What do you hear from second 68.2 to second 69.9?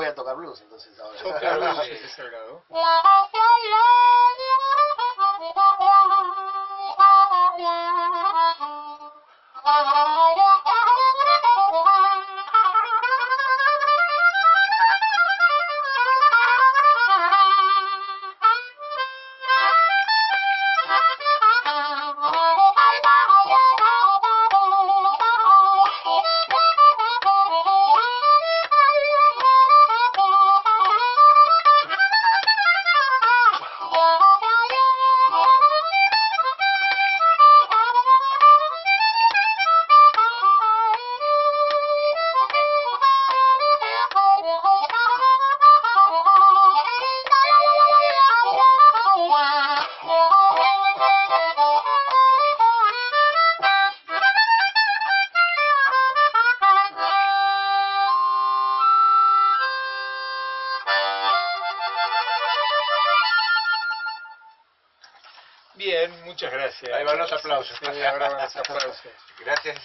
van los aplausos. Gracias.